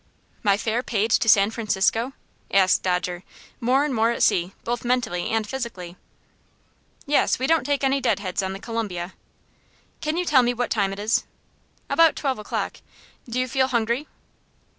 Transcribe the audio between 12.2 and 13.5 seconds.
o'clock. Do you